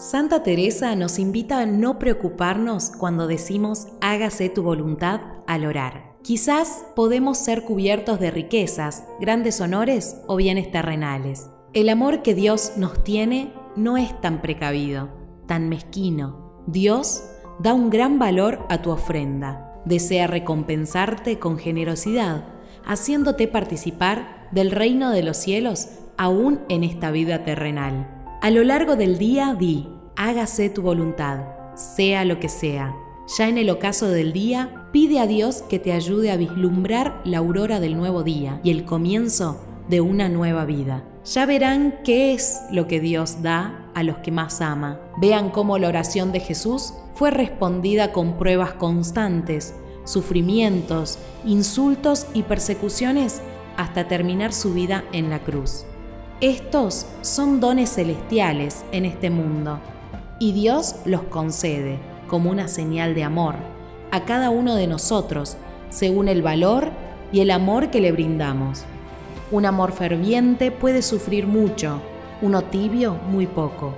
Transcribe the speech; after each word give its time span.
Santa 0.00 0.42
Teresa 0.42 0.96
nos 0.96 1.18
invita 1.18 1.60
a 1.60 1.66
no 1.66 1.98
preocuparnos 1.98 2.90
cuando 2.90 3.26
decimos 3.26 3.88
hágase 4.00 4.48
tu 4.48 4.62
voluntad 4.62 5.20
al 5.46 5.66
orar. 5.66 6.16
Quizás 6.22 6.86
podemos 6.96 7.36
ser 7.36 7.64
cubiertos 7.64 8.18
de 8.18 8.30
riquezas, 8.30 9.04
grandes 9.20 9.60
honores 9.60 10.16
o 10.26 10.36
bienes 10.36 10.70
terrenales. 10.70 11.50
El 11.74 11.90
amor 11.90 12.22
que 12.22 12.34
Dios 12.34 12.78
nos 12.78 13.04
tiene 13.04 13.52
no 13.76 13.98
es 13.98 14.18
tan 14.22 14.40
precavido, 14.40 15.10
tan 15.46 15.68
mezquino. 15.68 16.64
Dios 16.66 17.22
da 17.58 17.74
un 17.74 17.90
gran 17.90 18.18
valor 18.18 18.64
a 18.70 18.80
tu 18.80 18.92
ofrenda. 18.92 19.82
Desea 19.84 20.26
recompensarte 20.26 21.38
con 21.38 21.58
generosidad, 21.58 22.46
haciéndote 22.86 23.48
participar 23.48 24.48
del 24.50 24.70
reino 24.70 25.10
de 25.10 25.24
los 25.24 25.36
cielos 25.36 25.90
aún 26.16 26.60
en 26.70 26.84
esta 26.84 27.10
vida 27.10 27.44
terrenal. 27.44 28.19
A 28.42 28.48
lo 28.50 28.64
largo 28.64 28.96
del 28.96 29.18
día 29.18 29.54
di, 29.54 29.86
hágase 30.16 30.70
tu 30.70 30.80
voluntad, 30.80 31.40
sea 31.74 32.24
lo 32.24 32.40
que 32.40 32.48
sea. 32.48 32.96
Ya 33.36 33.48
en 33.48 33.58
el 33.58 33.68
ocaso 33.68 34.08
del 34.08 34.32
día, 34.32 34.88
pide 34.92 35.20
a 35.20 35.26
Dios 35.26 35.60
que 35.68 35.78
te 35.78 35.92
ayude 35.92 36.30
a 36.30 36.38
vislumbrar 36.38 37.20
la 37.26 37.36
aurora 37.36 37.80
del 37.80 37.98
nuevo 37.98 38.22
día 38.22 38.58
y 38.64 38.70
el 38.70 38.86
comienzo 38.86 39.60
de 39.90 40.00
una 40.00 40.30
nueva 40.30 40.64
vida. 40.64 41.04
Ya 41.26 41.44
verán 41.44 41.98
qué 42.02 42.32
es 42.32 42.62
lo 42.72 42.86
que 42.86 42.98
Dios 42.98 43.42
da 43.42 43.90
a 43.94 44.02
los 44.04 44.16
que 44.18 44.32
más 44.32 44.62
ama. 44.62 44.98
Vean 45.20 45.50
cómo 45.50 45.76
la 45.76 45.88
oración 45.88 46.32
de 46.32 46.40
Jesús 46.40 46.94
fue 47.14 47.30
respondida 47.30 48.10
con 48.10 48.38
pruebas 48.38 48.72
constantes, 48.72 49.74
sufrimientos, 50.04 51.18
insultos 51.44 52.26
y 52.32 52.44
persecuciones 52.44 53.42
hasta 53.76 54.08
terminar 54.08 54.54
su 54.54 54.72
vida 54.72 55.04
en 55.12 55.28
la 55.28 55.40
cruz. 55.40 55.84
Estos 56.40 57.04
son 57.20 57.60
dones 57.60 57.96
celestiales 57.96 58.86
en 58.92 59.04
este 59.04 59.28
mundo 59.28 59.78
y 60.38 60.52
Dios 60.52 60.96
los 61.04 61.24
concede 61.24 61.98
como 62.28 62.50
una 62.50 62.66
señal 62.66 63.14
de 63.14 63.24
amor 63.24 63.56
a 64.10 64.24
cada 64.24 64.48
uno 64.48 64.74
de 64.74 64.86
nosotros 64.86 65.58
según 65.90 66.28
el 66.28 66.40
valor 66.40 66.92
y 67.30 67.40
el 67.40 67.50
amor 67.50 67.90
que 67.90 68.00
le 68.00 68.10
brindamos. 68.10 68.84
Un 69.50 69.66
amor 69.66 69.92
ferviente 69.92 70.70
puede 70.70 71.02
sufrir 71.02 71.46
mucho, 71.46 72.00
uno 72.40 72.62
tibio 72.62 73.18
muy 73.28 73.46
poco. 73.46 73.92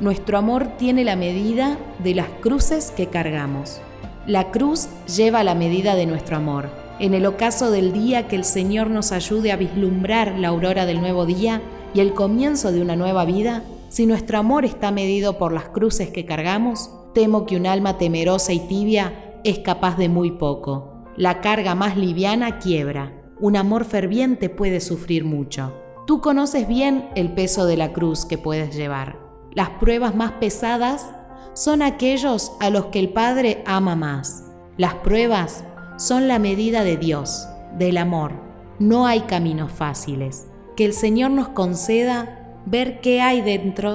Nuestro 0.00 0.38
amor 0.38 0.78
tiene 0.78 1.04
la 1.04 1.16
medida 1.16 1.76
de 2.02 2.14
las 2.14 2.30
cruces 2.40 2.92
que 2.92 3.08
cargamos. 3.08 3.82
La 4.26 4.50
cruz 4.50 4.88
lleva 5.14 5.44
la 5.44 5.54
medida 5.54 5.96
de 5.96 6.06
nuestro 6.06 6.38
amor. 6.38 6.70
En 6.98 7.12
el 7.12 7.26
ocaso 7.26 7.70
del 7.70 7.92
día 7.92 8.26
que 8.26 8.36
el 8.36 8.44
Señor 8.44 8.88
nos 8.88 9.12
ayude 9.12 9.52
a 9.52 9.56
vislumbrar 9.56 10.38
la 10.38 10.48
aurora 10.48 10.86
del 10.86 11.00
nuevo 11.00 11.26
día, 11.26 11.60
y 11.94 12.00
el 12.00 12.12
comienzo 12.12 12.72
de 12.72 12.82
una 12.82 12.96
nueva 12.96 13.24
vida, 13.24 13.62
si 13.88 14.04
nuestro 14.04 14.38
amor 14.38 14.64
está 14.64 14.90
medido 14.90 15.38
por 15.38 15.52
las 15.52 15.68
cruces 15.68 16.10
que 16.10 16.26
cargamos, 16.26 16.90
temo 17.14 17.46
que 17.46 17.56
un 17.56 17.66
alma 17.66 17.96
temerosa 17.96 18.52
y 18.52 18.58
tibia 18.66 19.40
es 19.44 19.60
capaz 19.60 19.96
de 19.96 20.08
muy 20.08 20.32
poco. 20.32 21.04
La 21.16 21.40
carga 21.40 21.76
más 21.76 21.96
liviana 21.96 22.58
quiebra. 22.58 23.12
Un 23.38 23.56
amor 23.56 23.84
ferviente 23.84 24.48
puede 24.48 24.80
sufrir 24.80 25.24
mucho. 25.24 25.72
Tú 26.06 26.20
conoces 26.20 26.66
bien 26.66 27.08
el 27.14 27.32
peso 27.32 27.64
de 27.64 27.76
la 27.76 27.92
cruz 27.92 28.24
que 28.24 28.38
puedes 28.38 28.74
llevar. 28.74 29.20
Las 29.52 29.70
pruebas 29.70 30.16
más 30.16 30.32
pesadas 30.32 31.08
son 31.52 31.82
aquellos 31.82 32.52
a 32.58 32.70
los 32.70 32.86
que 32.86 32.98
el 32.98 33.10
Padre 33.10 33.62
ama 33.66 33.94
más. 33.94 34.50
Las 34.76 34.94
pruebas 34.94 35.64
son 35.96 36.26
la 36.26 36.40
medida 36.40 36.82
de 36.82 36.96
Dios, 36.96 37.46
del 37.78 37.98
amor. 37.98 38.32
No 38.80 39.06
hay 39.06 39.20
caminos 39.20 39.70
fáciles 39.70 40.48
que 40.76 40.84
el 40.84 40.92
Señor 40.92 41.30
nos 41.30 41.48
conceda 41.48 42.38
ver 42.66 43.00
qué 43.00 43.20
hay 43.20 43.40
dentro, 43.40 43.94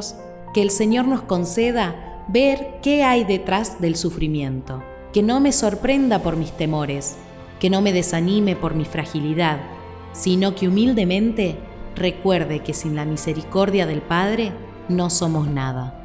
que 0.54 0.62
el 0.62 0.72
Señor 0.72 1.08
nos 1.08 1.22
conceda 1.22 2.24
ver 2.28 2.80
qué 2.82 3.04
hay 3.04 3.24
detrás 3.24 3.82
del 3.82 3.96
sufrimiento, 3.96 4.84
que 5.14 5.24
no 5.24 5.40
me 5.40 5.52
sorprenda 5.52 6.20
por 6.20 6.38
mis 6.38 6.52
temores, 6.52 7.18
que 7.60 7.70
no 7.70 7.82
me 7.82 7.92
desanime 7.92 8.56
por 8.56 8.76
mi 8.76 8.86
fragilidad, 8.86 9.60
sino 10.14 10.56
que 10.56 10.68
humildemente 10.68 11.58
recuerde 11.96 12.60
que 12.60 12.74
sin 12.74 12.96
la 12.96 13.06
misericordia 13.06 13.86
del 13.86 14.02
Padre 14.02 14.54
no 14.88 15.10
somos 15.10 15.48
nada. 15.48 15.99